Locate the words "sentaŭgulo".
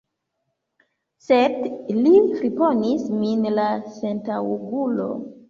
4.01-5.09